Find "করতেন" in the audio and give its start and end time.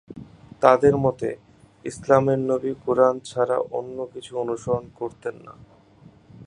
4.95-5.35